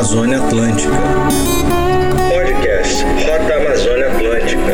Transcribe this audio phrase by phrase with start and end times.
[0.00, 0.94] Amazônia Atlântica.
[2.32, 4.72] Podcast Rota Amazônia Atlântica.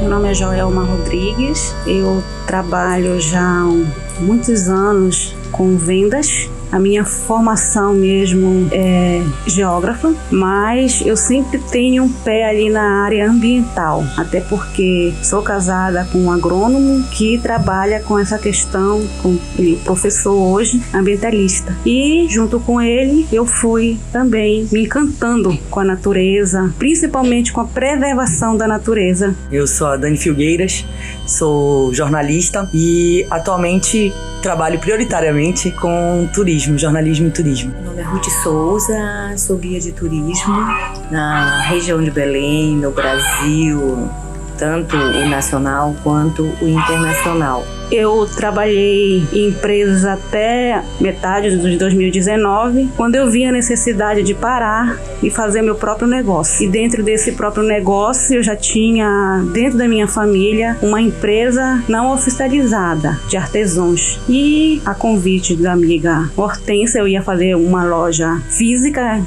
[0.00, 3.68] Meu nome é Joelma Rodrigues, eu trabalho já há
[4.18, 12.12] muitos anos com vendas a minha formação mesmo é geógrafa, mas eu sempre tenho um
[12.12, 18.18] pé ali na área ambiental, até porque sou casada com um agrônomo que trabalha com
[18.18, 21.76] essa questão, com ele professor hoje, ambientalista.
[21.84, 27.64] E junto com ele eu fui também me encantando com a natureza, principalmente com a
[27.64, 29.34] preservação da natureza.
[29.50, 30.84] Eu sou a Dani Filgueiras,
[31.26, 37.72] sou jornalista e atualmente trabalho prioritariamente com turismo, jornalismo e turismo.
[37.72, 40.54] Meu nome é Ruth Souza, sou guia de turismo
[41.10, 44.08] na região de Belém, no Brasil,
[44.58, 47.64] tanto o nacional quanto o internacional.
[47.90, 54.96] Eu trabalhei em empresas até metade de 2019, quando eu vi a necessidade de parar
[55.22, 56.64] e fazer meu próprio negócio.
[56.64, 62.12] E dentro desse próprio negócio, eu já tinha, dentro da minha família, uma empresa não
[62.12, 64.20] oficializada de artesãos.
[64.28, 69.20] E a convite da amiga Hortência, eu ia fazer uma loja física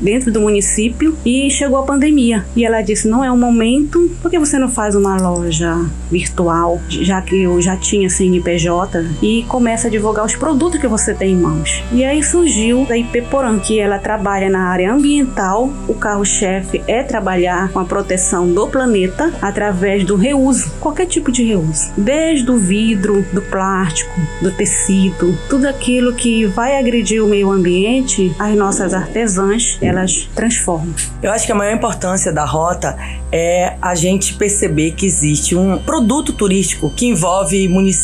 [0.00, 2.44] dentro do município e chegou a pandemia.
[2.54, 5.74] E ela disse: Não é o momento, por que você não faz uma loja
[6.10, 6.80] virtual?
[6.88, 11.32] Já que eu já tinha CNPJ e começa a divulgar os produtos que você tem
[11.32, 11.82] em mãos.
[11.92, 13.20] E aí surgiu a IP
[13.64, 15.70] que ela trabalha na área ambiental.
[15.88, 21.44] O carro-chefe é trabalhar com a proteção do planeta através do reuso, qualquer tipo de
[21.44, 24.10] reuso, desde o vidro, do plástico,
[24.42, 30.94] do tecido, tudo aquilo que vai agredir o meio ambiente, as nossas artesãs, elas transformam.
[31.22, 32.96] Eu acho que a maior importância da rota
[33.32, 37.99] é a gente perceber que existe um produto turístico que envolve municípios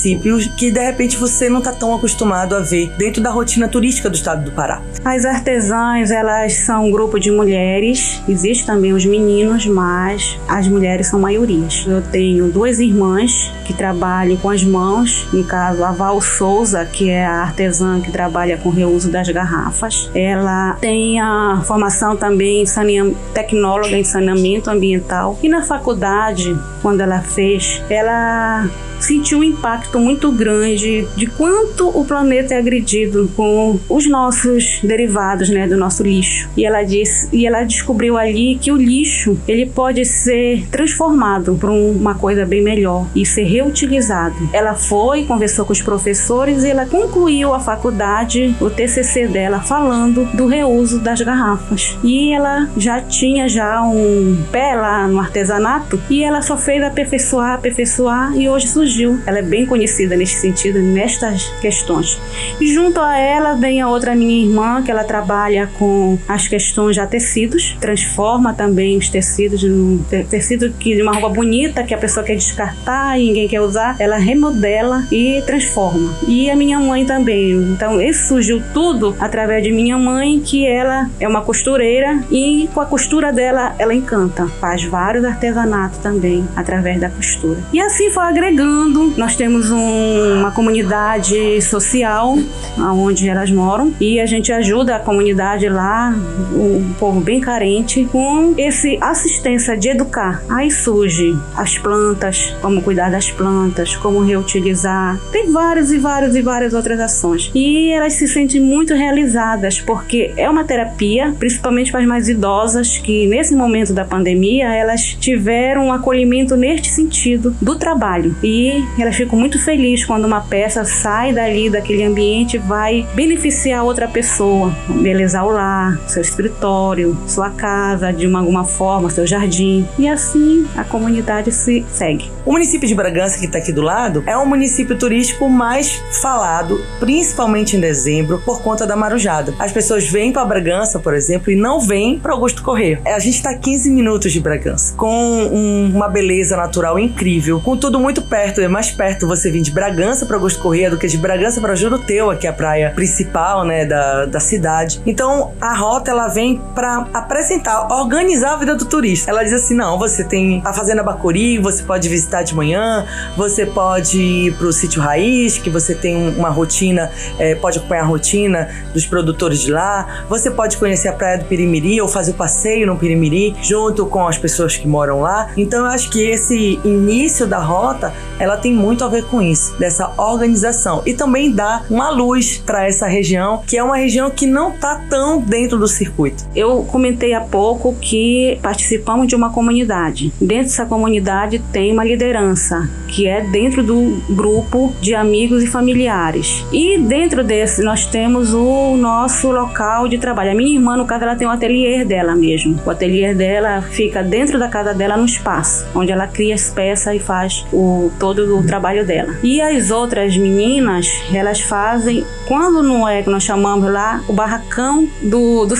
[0.56, 4.14] que de repente você não está tão acostumado a ver dentro da rotina turística do
[4.14, 4.82] estado do Pará.
[5.04, 11.08] As artesãs, elas são um grupo de mulheres, existe também os meninos, mas as mulheres
[11.08, 11.84] são maiorias.
[11.86, 17.10] Eu tenho duas irmãs que trabalham com as mãos, no caso a Val Souza, que
[17.10, 20.10] é a artesã que trabalha com reuso das garrafas.
[20.14, 27.20] Ela tem a formação também em tecnóloga em saneamento ambiental e na faculdade, quando ela
[27.20, 28.68] fez, ela
[29.00, 35.48] sentiu um impacto muito grande de quanto o planeta é agredido com os nossos derivados,
[35.48, 36.48] né, do nosso lixo.
[36.56, 41.70] E ela disse, e ela descobriu ali que o lixo, ele pode ser transformado para
[41.70, 44.36] uma coisa bem melhor e ser reutilizado.
[44.52, 50.24] Ela foi, conversou com os professores e ela concluiu a faculdade, o TCC dela falando
[50.34, 51.96] do reuso das garrafas.
[52.02, 57.54] E ela já tinha já um pé lá no artesanato e ela só fez aperfeiçoar,
[57.54, 59.18] aperfeiçoar e hoje surgiu.
[59.26, 62.18] Ela é bem conhecida neste sentido, nestas questões.
[62.60, 66.96] E junto a ela vem a outra minha irmã, que ela trabalha com as questões
[66.96, 71.98] já tecidos, transforma também os tecidos num tecido que de uma roupa bonita que a
[71.98, 76.14] pessoa quer descartar e ninguém quer usar, ela remodela e transforma.
[76.26, 77.52] E a minha mãe também.
[77.52, 82.80] Então, isso surgiu tudo através de minha mãe, que ela é uma costureira e com
[82.80, 84.46] a costura dela ela encanta.
[84.60, 87.58] Faz vários artesanatos também através da costura.
[87.72, 89.14] E assim foi agregando.
[89.16, 92.36] Nós temos um, uma comunidade social
[92.78, 96.14] onde elas moram e a gente ajuda a comunidade lá,
[96.54, 100.42] um povo bem carente, com esse assistência de educar.
[100.48, 105.18] Aí surge as plantas, como cuidar das plantas, como reutilizar.
[105.32, 107.50] Tem várias e várias e várias outras ações.
[107.54, 112.98] E elas se sentem muito realizadas porque é uma terapia, principalmente para as mais idosas
[112.98, 119.16] que nesse momento da pandemia elas tiveram um acolhimento neste sentido do trabalho e elas
[119.16, 125.46] ficam muito felizes quando uma peça sai dali daquele ambiente vai beneficiar outra pessoa, belezar
[125.46, 130.84] o lar, seu escritório, sua casa de uma, alguma forma, seu jardim e assim a
[130.84, 132.30] comunidade se segue.
[132.44, 136.80] O município de Bragança, que está aqui do lado, é o município turístico mais falado,
[137.00, 139.52] principalmente em dezembro, por conta da marujada.
[139.58, 143.00] As pessoas vêm para Bragança, por exemplo, e não vêm para Augusto Correia.
[143.04, 147.98] A gente está 15 minutos de Bragança, com um, uma beleza natural incrível, com tudo
[147.98, 148.60] muito perto.
[148.60, 151.74] É mais perto você vir de Bragança para Augusto Correia do que de Bragança para
[151.74, 155.00] Juruteua, que é a praia principal, né, da, da cidade.
[155.06, 159.30] Então, a rota ela vem para apresentar, organizar a vida do turista.
[159.30, 163.06] Ela diz assim: não, você tem a Fazenda Bacuri, você pode visitar de manhã,
[163.36, 168.02] você pode ir para o sítio raiz, que você tem uma rotina, é, pode acompanhar
[168.02, 172.32] a rotina dos produtores de lá, você pode conhecer a praia do Pirimiri ou fazer
[172.32, 175.50] o passeio no Pirimiri junto com as pessoas que moram lá.
[175.56, 179.76] Então eu acho que esse início da rota ela tem muito a ver com isso,
[179.78, 184.46] dessa organização e também dar uma luz para essa região, que é uma região que
[184.46, 186.44] não está tão dentro do circuito.
[186.54, 190.32] Eu comentei há pouco que participamos de uma comunidade.
[190.40, 196.64] Dentro dessa comunidade tem uma liderança, que é dentro do grupo de amigos e familiares.
[196.72, 200.50] E dentro desse nós temos o nosso local de trabalho.
[200.50, 202.78] A minha irmã, no caso, ela tem um ateliê dela mesmo.
[202.84, 207.14] O ateliê dela fica dentro da casa dela, no espaço, onde ela cria as peças
[207.14, 209.15] e faz o todo o trabalho dela.
[209.42, 215.08] E as outras meninas, elas fazem, quando não é que nós chamamos lá, o barracão
[215.22, 215.74] do, do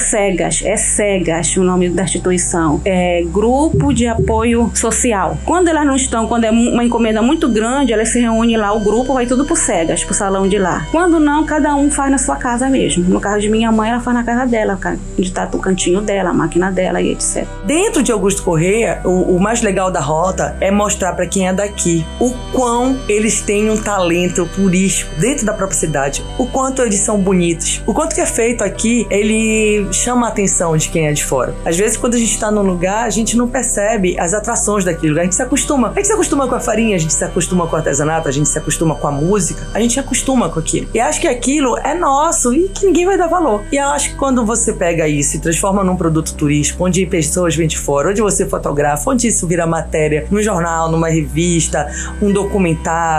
[0.65, 5.39] é SEGAS o nome da instituição, é Grupo de Apoio Social.
[5.45, 8.81] Quando elas não estão, quando é uma encomenda muito grande, elas se reúnem lá, o
[8.81, 10.87] grupo vai tudo pro SEGAS, pro salão de lá.
[10.91, 13.05] Quando não, cada um faz na sua casa mesmo.
[13.05, 14.79] No caso de minha mãe, ela faz na casa dela,
[15.19, 17.47] onde tá o cantinho dela, a máquina dela e etc.
[17.65, 21.53] Dentro de Augusto Correia, o, o mais legal da rota é mostrar para quem é
[21.53, 27.01] daqui o quão eles têm um talento turístico dentro da própria cidade, o quanto eles
[27.01, 31.13] são bonitos, o quanto que é feito aqui, ele chama a atenção de quem é
[31.13, 31.53] de fora.
[31.65, 35.09] Às vezes, quando a gente está num lugar, a gente não percebe as atrações daquele
[35.09, 35.89] lugar, a gente se acostuma.
[35.89, 38.33] A gente se acostuma com a farinha, a gente se acostuma com o artesanato, a
[38.33, 40.89] gente se acostuma com a música, a gente se acostuma com aquilo.
[40.95, 43.63] E acho que aquilo é nosso e que ninguém vai dar valor.
[43.73, 47.57] E eu acho que quando você pega isso e transforma num produto turístico, onde pessoas
[47.57, 51.91] vêm de fora, onde você fotografa, onde isso vira matéria no jornal, numa revista,
[52.23, 53.16] um documentário,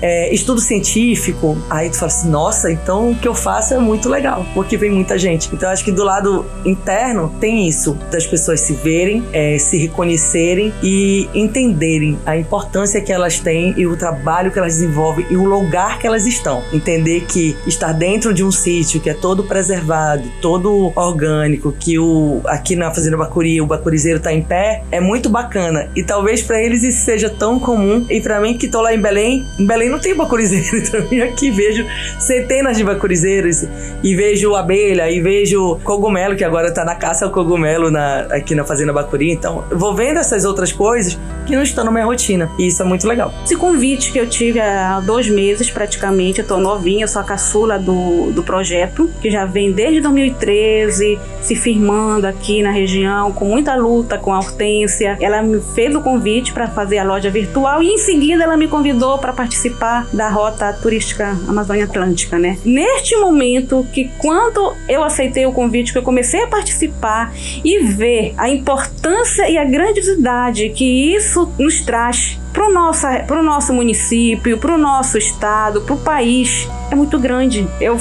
[0.00, 4.08] é, estudo científico, aí tu fala assim, nossa, então o que eu faço é muito
[4.08, 5.48] legal, porque vem muita gente.
[5.52, 10.72] Então acho que do lado interno tem isso, das pessoas se verem, é, se reconhecerem
[10.82, 15.44] e entenderem a importância que elas têm e o trabalho que elas desenvolvem e o
[15.44, 16.62] lugar que elas estão.
[16.72, 22.40] Entender que estar dentro de um sítio que é todo preservado, todo orgânico, que o
[22.46, 25.90] aqui na Fazenda Bacuri o bacurizeiro tá em pé, é muito bacana.
[25.94, 28.04] E talvez para eles isso seja tão comum.
[28.08, 31.24] E para mim que tô lá em Belém, em Belém não tem bacurizeiro, então eu
[31.24, 31.84] aqui vejo
[32.18, 33.64] centenas de bacurizeiros
[34.02, 38.54] e vejo abelha e vejo cogumelo que agora tá na caça ao cogumelo na, aqui
[38.54, 39.30] na Fazenda Bacuri.
[39.30, 42.50] Então, vou vendo essas outras coisas que não estão na minha rotina.
[42.58, 43.32] E isso é muito legal.
[43.44, 47.24] Esse convite que eu tive há dois meses, praticamente, eu tô novinha, eu sou a
[47.24, 53.46] caçula do, do projeto, que já vem desde 2013 se firmando aqui na região, com
[53.46, 55.16] muita luta com a Hortência.
[55.20, 58.68] Ela me fez o convite para fazer a loja virtual e em seguida ela me
[58.68, 62.58] convidou para participar da rota turística Amazônia Atlântica, né?
[62.64, 67.32] Neste momento que quando eu aceitei o convite, que eu comecei a participar
[67.64, 73.06] e ver a importância e a grandiosidade que isso nos traz para o nosso,
[73.42, 77.68] nosso município, para o nosso estado, para o país, é muito grande.
[77.80, 77.96] Eu,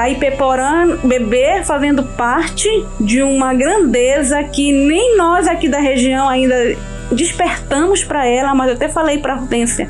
[0.00, 2.68] a Ipeporã bebê fazendo parte
[2.98, 6.76] de uma grandeza que nem nós aqui da região ainda
[7.14, 9.38] despertamos para ela, mas eu até falei para a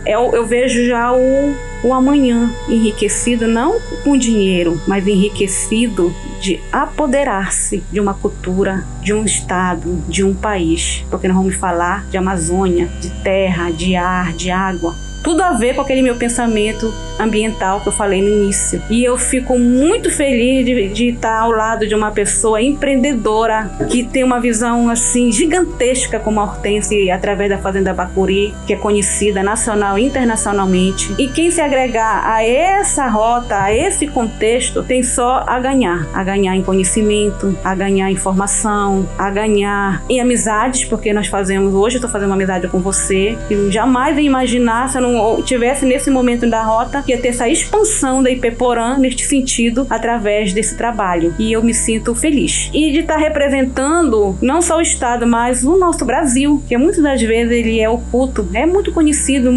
[0.06, 1.54] eu, eu vejo já o,
[1.84, 9.24] o amanhã enriquecido, não com dinheiro, mas enriquecido de apoderar-se de uma cultura, de um
[9.24, 11.04] estado, de um país.
[11.10, 15.74] Porque nós vamos falar de Amazônia, de terra, de ar, de água tudo a ver
[15.74, 18.82] com aquele meu pensamento ambiental que eu falei no início.
[18.90, 24.02] E eu fico muito feliz de, de estar ao lado de uma pessoa empreendedora que
[24.02, 29.42] tem uma visão assim gigantesca como a Hortense através da Fazenda Bacuri, que é conhecida
[29.42, 31.14] nacional e internacionalmente.
[31.18, 36.24] E quem se agregar a essa rota, a esse contexto, tem só a ganhar, a
[36.24, 41.96] ganhar em conhecimento, a ganhar em informação, a ganhar em amizades, porque nós fazemos hoje,
[41.96, 45.02] estou fazendo uma amizade com você, que jamais ia imaginar se eu
[45.44, 50.76] tivesse nesse momento da rota, ia ter essa expansão da Ipeporã neste sentido através desse
[50.76, 51.34] trabalho.
[51.38, 52.70] E eu me sinto feliz.
[52.72, 57.20] E de estar representando não só o Estado, mas o nosso Brasil, que muitas das
[57.22, 59.50] vezes ele é oculto, é muito conhecido,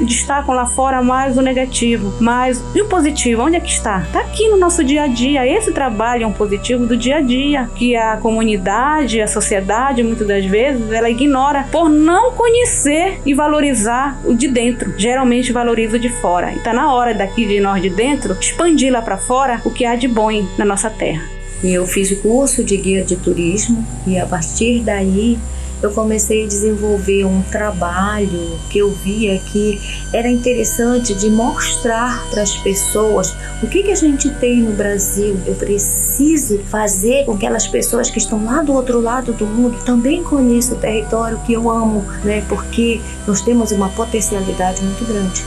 [0.00, 4.00] destacam lá fora mais o negativo, mas e o positivo, onde é que está?
[4.00, 5.46] Está aqui no nosso dia a dia.
[5.46, 10.26] Esse trabalho é um positivo do dia a dia, que a comunidade, a sociedade, muitas
[10.26, 16.00] das vezes, ela ignora por não conhecer e valorizar o de dentro geralmente valoriza o
[16.00, 16.52] de fora.
[16.52, 19.86] E tá na hora daqui de nós de dentro expandir lá para fora o que
[19.86, 20.28] há de bom
[20.58, 21.22] na nossa terra.
[21.64, 25.38] Eu fiz o curso de guia de turismo e a partir daí
[25.82, 29.80] eu comecei a desenvolver um trabalho que eu via que
[30.12, 35.38] era interessante de mostrar para as pessoas o que, que a gente tem no Brasil.
[35.46, 39.78] Eu preciso fazer com que aquelas pessoas que estão lá do outro lado do mundo
[39.84, 42.44] também conheçam o território que eu amo, né?
[42.46, 45.42] Porque nós temos uma potencialidade muito grande.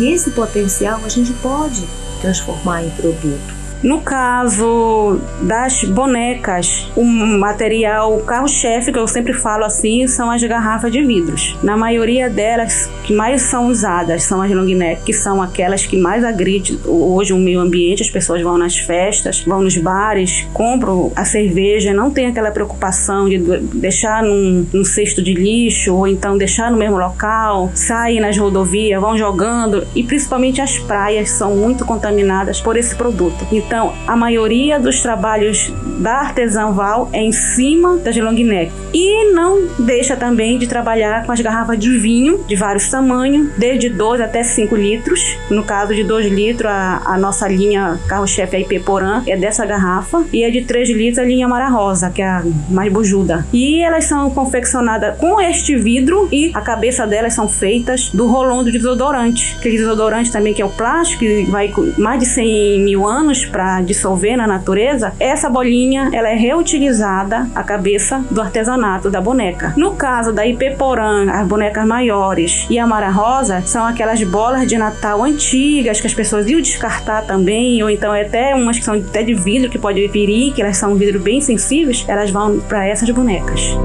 [0.00, 1.86] E esse potencial a gente pode
[2.22, 3.63] transformar em produto.
[3.84, 10.90] No caso das bonecas, o material carro-chefe, que eu sempre falo assim, são as garrafas
[10.90, 11.54] de vidros.
[11.62, 15.98] Na maioria delas, que mais são usadas são as long neck, que são aquelas que
[15.98, 18.02] mais agridem hoje o meio ambiente.
[18.02, 23.28] As pessoas vão nas festas, vão nos bares, compram a cerveja, não tem aquela preocupação
[23.28, 28.38] de deixar num, num cesto de lixo ou então deixar no mesmo local, saem nas
[28.38, 33.46] rodovias, vão jogando e principalmente as praias são muito contaminadas por esse produto.
[33.52, 33.73] Então,
[34.06, 38.72] a maioria dos trabalhos da artesã Val é em cima das long neck.
[38.92, 43.88] E não deixa também de trabalhar com as garrafas de vinho de vários tamanhos, desde
[43.88, 45.36] 2 até 5 litros.
[45.50, 50.24] No caso de 2 litros, a, a nossa linha carro-chefe IP Porã, é dessa garrafa.
[50.32, 53.46] E é de 3 litros a linha Mara Rosa, que é a mais bujuda.
[53.52, 58.62] E elas são confeccionadas com este vidro e a cabeça delas são feitas do rolão
[58.64, 59.56] do desodorante.
[59.58, 63.63] Aquele desodorante também que é o plástico, que vai mais de 100 mil anos para
[63.84, 65.12] dissolver na natureza.
[65.18, 69.72] Essa bolinha, ela é reutilizada, a cabeça do artesanato da boneca.
[69.76, 74.66] No caso da IP Porã, as bonecas maiores e a Mara Rosa são aquelas bolas
[74.66, 78.84] de Natal antigas que as pessoas iam descartar também, ou então é até umas que
[78.84, 82.30] são até de vidro que pode ferir, que elas são um vidro bem sensíveis, elas
[82.30, 83.76] vão para essas bonecas.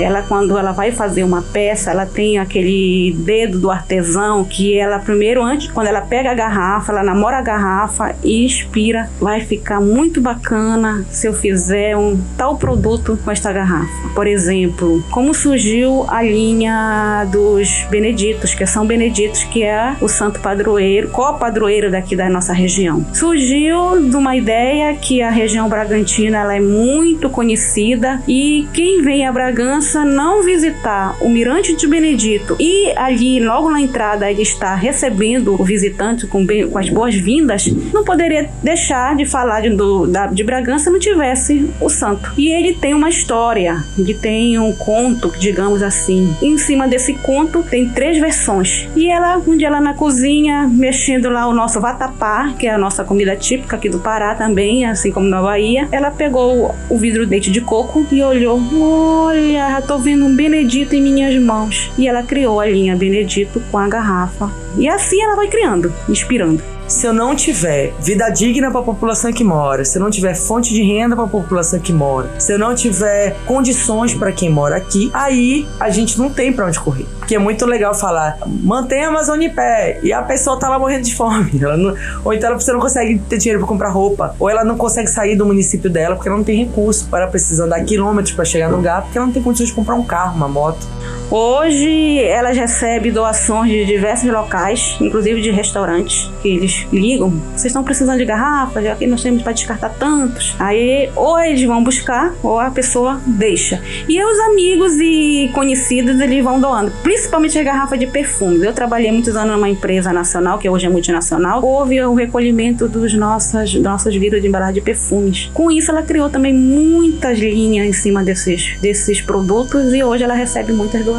[0.00, 4.98] Ela, quando ela vai fazer uma peça, ela tem aquele dedo do artesão que ela,
[4.98, 9.08] primeiro, antes, quando ela pega a garrafa, ela namora a garrafa e inspira.
[9.20, 13.90] Vai ficar muito bacana se eu fizer um tal produto com esta garrafa.
[14.14, 20.08] Por exemplo, como surgiu a linha dos Beneditos, que é São Beneditos, que é o
[20.08, 23.04] santo padroeiro, co-padroeiro daqui da nossa região.
[23.12, 29.26] Surgiu de uma ideia que a região Bragantina ela é muito conhecida e quem vem
[29.26, 34.74] a Bragança não visitar o Mirante de Benedito e ali, logo na entrada, ele está
[34.74, 40.06] recebendo o visitante com, bem, com as boas-vindas, não poderia deixar de falar de, do,
[40.06, 42.32] da, de Bragança não tivesse o santo.
[42.38, 46.34] E ele tem uma história, ele tem um conto, digamos assim.
[46.40, 48.88] E em cima desse conto tem três versões.
[48.96, 53.04] E ela, um dia na cozinha, mexendo lá o nosso vatapá, que é a nossa
[53.04, 57.50] comida típica aqui do Pará também, assim como na Bahia, ela pegou o vidro dente
[57.50, 61.90] de coco e olhou, Olha, já tô vendo um Benedito em minhas mãos.
[61.98, 64.50] E ela criou a linha Benedito com a garrafa.
[64.76, 69.32] E assim ela vai criando, inspirando se eu não tiver vida digna para a população
[69.32, 72.52] que mora, se eu não tiver fonte de renda para a população que mora, se
[72.52, 76.78] eu não tiver condições para quem mora aqui, aí a gente não tem para onde
[76.78, 77.06] correr.
[77.18, 80.78] Porque é muito legal falar, mantém a Amazônia em pé, e a pessoa tá lá
[80.78, 81.52] morrendo de fome.
[81.58, 85.08] Não, ou então você não consegue ter dinheiro para comprar roupa, ou ela não consegue
[85.08, 88.68] sair do município dela porque ela não tem recurso, para precisar andar quilômetros para chegar
[88.68, 90.86] no lugar, porque ela não tem condições de comprar um carro, uma moto.
[91.30, 97.30] Hoje elas recebem doações de diversos locais, inclusive de restaurantes, que eles ligam.
[97.30, 98.86] Vocês estão precisando de garrafas?
[98.86, 100.54] Aqui nós temos para descartar tantos.
[100.58, 103.80] Aí ou eles vão buscar ou a pessoa deixa.
[104.08, 108.62] E os amigos e conhecidos eles vão doando, principalmente as garrafas de perfumes.
[108.62, 111.64] Eu trabalhei muitos anos numa empresa nacional, que hoje é multinacional.
[111.64, 115.50] Houve o recolhimento dos nossas, nossos vidros de embalagem de perfumes.
[115.54, 120.34] Com isso, ela criou também muitas linhas em cima desses, desses produtos e hoje ela
[120.34, 121.13] recebe muitas doações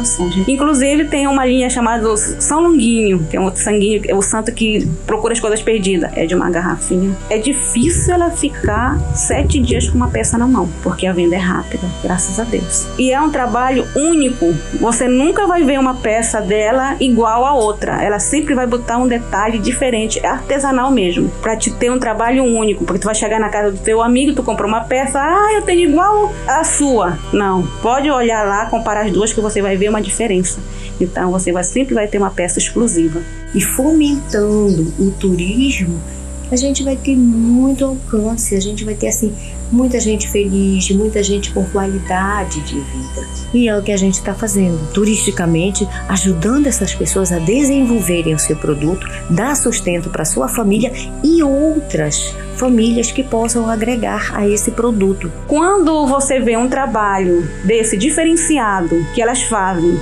[0.48, 4.86] Inclusive, tem uma linha chamada São Longuinho, que é um sanguinho, é o santo que
[5.06, 6.10] procura as coisas perdidas.
[6.14, 7.16] É de uma garrafinha.
[7.30, 11.38] É difícil ela ficar sete dias com uma peça na mão, porque a venda é
[11.38, 12.86] rápida, graças a Deus.
[12.98, 14.54] E é um trabalho único.
[14.80, 18.02] Você nunca vai ver uma peça dela igual a outra.
[18.02, 22.44] Ela sempre vai botar um detalhe diferente, é artesanal mesmo, para te ter um trabalho
[22.44, 22.84] único.
[22.84, 25.62] Porque tu vai chegar na casa do teu amigo, tu comprou uma peça, ah, eu
[25.62, 27.18] tenho igual a sua.
[27.32, 30.58] Não, pode olhar lá, comparar as duas que você vai ver uma diferença.
[31.00, 33.22] Então você vai, sempre vai ter uma peça exclusiva.
[33.54, 36.00] E fomentando o turismo,
[36.50, 39.32] a gente vai ter muito alcance, a gente vai ter assim
[39.70, 43.28] muita gente feliz, muita gente com qualidade de vida.
[43.52, 48.38] E é o que a gente está fazendo, turisticamente, ajudando essas pessoas a desenvolverem o
[48.38, 54.70] seu produto, dar sustento para sua família e outras famílias que possam agregar a esse
[54.70, 55.30] produto.
[55.46, 59.98] Quando você vê um trabalho desse diferenciado que elas fazem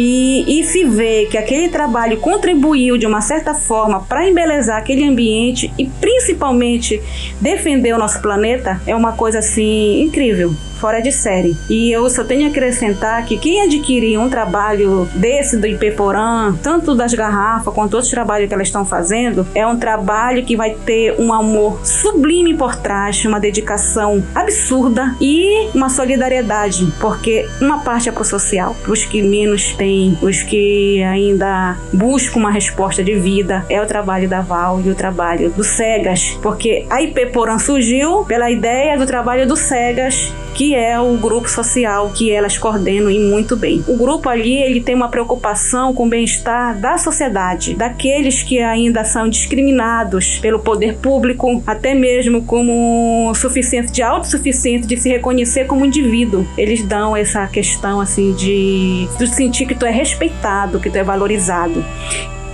[0.00, 5.04] e, e se vê que aquele trabalho contribuiu de uma certa forma para embelezar aquele
[5.04, 7.02] ambiente e principalmente
[7.40, 10.54] defender o nosso planeta, é uma coisa assim incrível.
[10.78, 11.56] Fora de série.
[11.68, 16.94] E eu só tenho a acrescentar que quem adquirir um trabalho desse do Ipeporã, tanto
[16.94, 21.14] das garrafas quanto outros trabalhos que elas estão fazendo, é um trabalho que vai ter
[21.18, 28.12] um amor sublime por trás, uma dedicação absurda e uma solidariedade, porque uma parte é
[28.12, 33.80] pro social, os que menos têm, os que ainda buscam uma resposta de vida, é
[33.80, 38.96] o trabalho da Val e o trabalho do Cegas, porque a Ipeporã surgiu pela ideia
[38.96, 43.84] do trabalho do Cegas que é o grupo social que elas coordenam e muito bem.
[43.86, 49.04] O grupo ali ele tem uma preocupação com o bem-estar da sociedade, daqueles que ainda
[49.04, 55.84] são discriminados pelo poder público, até mesmo como suficiente de autossuficiente de se reconhecer como
[55.84, 56.46] indivíduo.
[56.56, 61.02] Eles dão essa questão assim de, de sentir que tu é respeitado, que tu é
[61.02, 61.84] valorizado.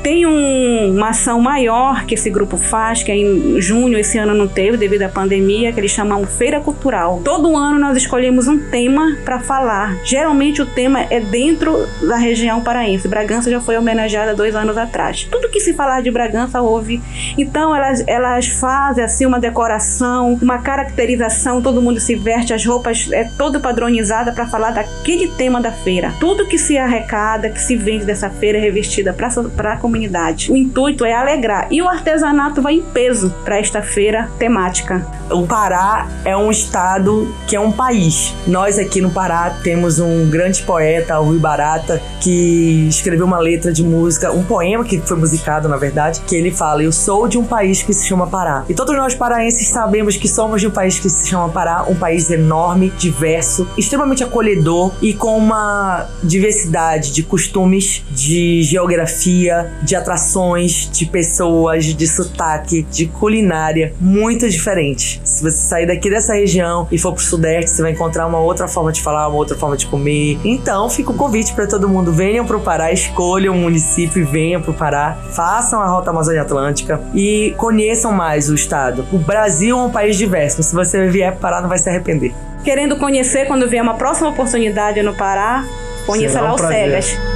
[0.04, 4.34] Tem um, uma ação maior que esse grupo faz, que é em junho, esse ano
[4.34, 7.22] não teve devido à pandemia, que eles chamam Feira Cultural.
[7.24, 9.96] Todo ano nós escolhemos um tema para falar.
[10.04, 13.08] Geralmente o tema é dentro da região paraense.
[13.08, 15.24] Bragança já foi homenageada dois anos atrás.
[15.24, 17.00] Tudo que se falar de Bragança houve.
[17.38, 23.08] Então elas, elas fazem assim uma decoração, uma caracterização, todo mundo se veste, as roupas
[23.10, 26.12] é todo padronizada para falar daquele tema da feira.
[26.20, 30.50] Tudo que se arrecada, que se vende dessa feira é revestida para a comunidade comunidade.
[30.50, 35.06] O intuito é alegrar e o artesanato vai em peso para esta feira temática.
[35.30, 38.34] O Pará é um estado que é um país.
[38.46, 43.72] Nós aqui no Pará temos um grande poeta, o Rui Barata, que escreveu uma letra
[43.72, 47.38] de música, um poema que foi musicado, na verdade, que ele fala: Eu sou de
[47.38, 48.64] um país que se chama Pará.
[48.68, 51.94] E todos nós paraenses sabemos que somos de um país que se chama Pará, um
[51.94, 60.88] país enorme, diverso, extremamente acolhedor e com uma diversidade de costumes, de geografia, de atrações,
[60.90, 65.20] de pessoas, de sotaque, de culinária muito diferente.
[65.24, 68.66] Se você sair daqui dessa região e for pro Sudeste, você vai encontrar uma outra
[68.66, 70.38] forma de falar, uma outra forma de comer.
[70.44, 74.62] Então, fica o convite para todo mundo: venham pro Pará, escolham um município e venham
[74.62, 79.04] pro Pará, façam a Rota Amazônia Atlântica e conheçam mais o estado.
[79.12, 80.62] O Brasil é um país diverso.
[80.62, 82.32] Se você vier pro Pará, não vai se arrepender.
[82.64, 85.64] Querendo conhecer quando vier uma próxima oportunidade no Pará,
[86.06, 87.02] conheça Será lá um o prazer.
[87.02, 87.33] Cegas.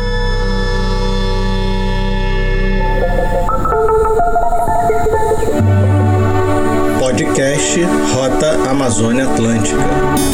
[8.88, 10.27] Amazônia Atlântica.